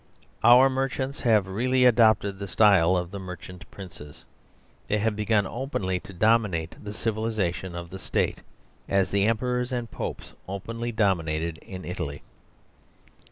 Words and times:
Our 0.43 0.67
merchants 0.67 1.19
have 1.21 1.45
really 1.45 1.85
adopted 1.85 2.39
the 2.39 2.47
style 2.47 2.97
of 2.97 3.13
merchant 3.13 3.69
princes. 3.69 4.25
They 4.87 4.97
have 4.97 5.15
begun 5.15 5.45
openly 5.45 5.99
to 5.99 6.11
dominate 6.11 6.75
the 6.83 6.91
civilisation 6.91 7.75
of 7.75 7.91
the 7.91 7.99
State, 7.99 8.41
as 8.89 9.11
the 9.11 9.25
emperors 9.27 9.71
and 9.71 9.91
popes 9.91 10.33
openly 10.47 10.91
dominated 10.91 11.59
in 11.59 11.85
Italy. 11.85 12.23